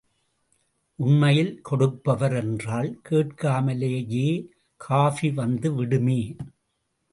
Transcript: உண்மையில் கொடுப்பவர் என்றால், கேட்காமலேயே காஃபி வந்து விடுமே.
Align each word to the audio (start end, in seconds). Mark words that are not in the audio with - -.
உண்மையில் 0.99 1.61
கொடுப்பவர் 1.61 2.33
என்றால், 2.33 2.99
கேட்காமலேயே 3.09 4.49
காஃபி 4.77 5.31
வந்து 5.31 5.73
விடுமே. 5.73 6.35